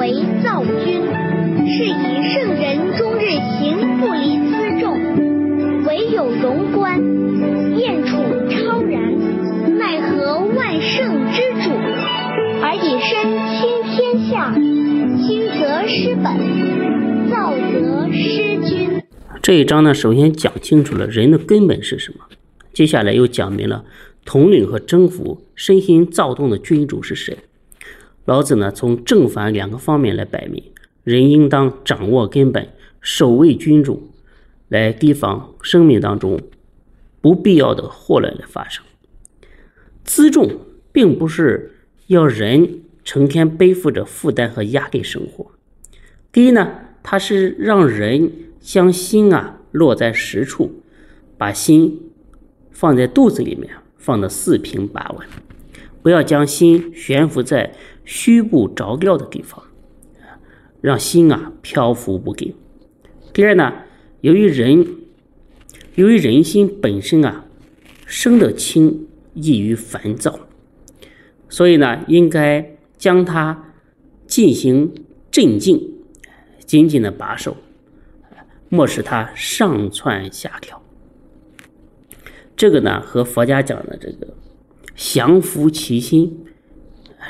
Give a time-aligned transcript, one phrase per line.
[0.00, 1.02] 为造君，
[1.68, 3.28] 是以圣人终日
[3.58, 4.96] 行不离辎重，
[5.84, 6.98] 唯有荣观，
[7.76, 8.16] 燕处
[8.48, 11.70] 超然，奈何万圣之主，
[12.62, 13.28] 而以身
[13.58, 14.54] 倾天下，
[15.18, 19.02] 兴则失本，躁则失君。
[19.42, 22.24] 这一章呢，首先讲清楚了人的根本是什么，
[22.72, 23.84] 接下来又讲明了
[24.24, 27.36] 统领和征服身心躁动的君主是谁。
[28.26, 30.62] 老子呢，从正反两个方面来摆明，
[31.02, 32.68] 人应当掌握根本，
[33.00, 34.10] 守卫君主，
[34.68, 36.38] 来提防生命当中
[37.20, 38.84] 不必要的祸乱的发生。
[40.04, 40.60] 辎重
[40.92, 41.72] 并不是
[42.08, 45.50] 要人成天背负着负担和压力生活，
[46.30, 46.70] 第一呢，
[47.02, 48.30] 它是让人
[48.60, 50.82] 将心啊落在实处，
[51.38, 52.10] 把心
[52.70, 55.26] 放在肚子里面，放得四平八稳，
[56.02, 57.72] 不要将心悬浮在。
[58.10, 59.62] 虚不着调的地方，
[60.80, 62.52] 让心啊漂浮不定。
[63.32, 63.72] 第二呢，
[64.20, 64.84] 由于人，
[65.94, 67.44] 由于人心本身啊
[68.06, 70.40] 生得轻，易于烦躁，
[71.48, 73.72] 所以呢，应该将它
[74.26, 74.92] 进行
[75.30, 75.94] 镇静，
[76.66, 77.56] 紧紧的把守，
[78.68, 80.82] 莫使它上窜下跳。
[82.56, 84.34] 这个呢，和佛家讲的这个
[84.96, 86.46] 降服其心。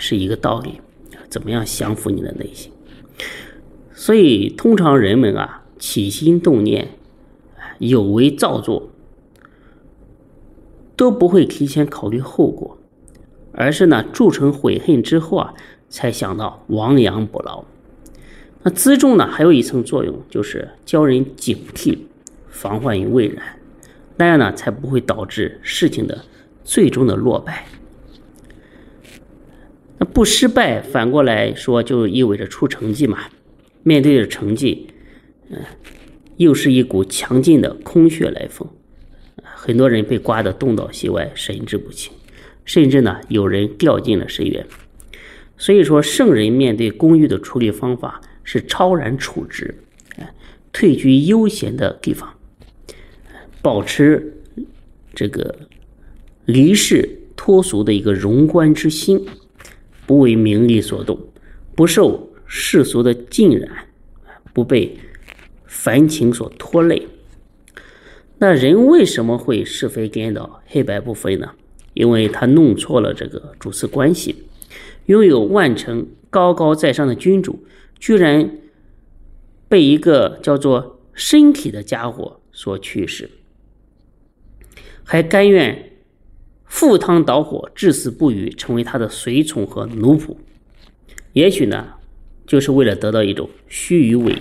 [0.01, 0.81] 是一个道理，
[1.29, 2.73] 怎么样降服你的内心？
[3.93, 6.89] 所以，通常人们啊起心动念，
[7.79, 8.91] 有为造作，
[10.97, 12.79] 都不会提前考虑后果，
[13.53, 15.55] 而是呢铸成悔恨之后啊，
[15.91, 17.65] 才想到亡羊补牢。
[18.63, 21.99] 那辎重呢，还有一层作用，就是教人警惕，
[22.49, 23.45] 防患于未然，
[24.17, 26.25] 那样呢才不会导致事情的
[26.65, 27.67] 最终的落败。
[30.01, 33.19] 那不失败，反过来说就意味着出成绩嘛。
[33.83, 34.89] 面对着成绩，
[35.51, 35.59] 嗯，
[36.39, 38.67] 又是一股强劲的空穴来风，
[39.43, 42.13] 很多人被刮得东倒西歪，神志不清，
[42.65, 44.67] 甚至呢有人掉进了深渊。
[45.59, 49.75] 所以说，圣人面对公寓的处理方法是超然处之，
[50.73, 52.33] 退居悠闲的地方，
[53.61, 54.35] 保持
[55.15, 55.55] 这个
[56.47, 59.27] 离世脱俗的一个荣观之心。
[60.11, 61.21] 不为名利所动，
[61.77, 63.87] 不受世俗的浸染，
[64.53, 64.99] 不被
[65.67, 67.07] 凡情所拖累。
[68.39, 71.53] 那人为什么会是非颠倒、黑白不分呢？
[71.95, 74.47] 因为他弄错了这个主次关系。
[75.07, 77.65] 拥有万乘高高在上的君主，
[78.01, 78.59] 居然
[79.69, 83.31] 被一个叫做身体的家伙所驱使，
[85.05, 85.87] 还甘愿。
[86.71, 90.37] 赴汤蹈火，至死不渝，成为他的随从和奴仆，
[91.33, 91.95] 也许呢，
[92.47, 94.33] 就是为了得到一种虚与委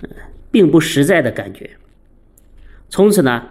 [0.00, 0.08] 蛇，
[0.52, 1.68] 并不实在的感觉。
[2.88, 3.48] 从此呢，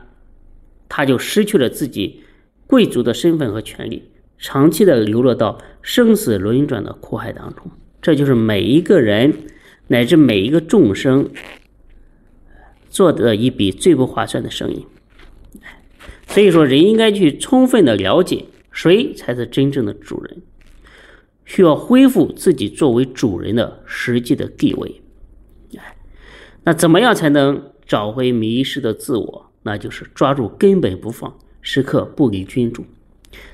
[0.87, 2.23] 他就失去了自己
[2.65, 7.69] 贵族的身份和权利，长期的流落到生死轮转的苦海当中。
[8.01, 9.33] 这就是每一个人
[9.87, 11.29] 乃至每一个众生
[12.89, 14.87] 做的一笔最不划算的生意。
[16.33, 20.41] 所以说，人应该去充分的了解谁才是真正的主人，
[21.45, 24.99] 需要恢复自己作为主人的实际的地位。
[25.77, 25.95] 哎，
[26.63, 29.51] 那怎么样才能找回迷失的自我？
[29.61, 32.83] 那就是抓住根本不放，时刻不离君主。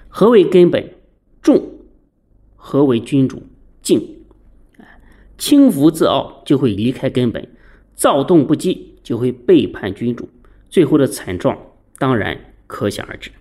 [0.08, 0.94] 何为根本？
[1.42, 1.62] 重。
[2.56, 3.44] 何为君主？
[3.82, 4.24] 静。
[5.38, 7.46] 轻浮自傲就会离开根本，
[7.94, 10.30] 躁动不羁就会背叛君主，
[10.70, 11.58] 最后的惨状
[11.98, 12.46] 当然。
[12.69, 13.31] 可想而知。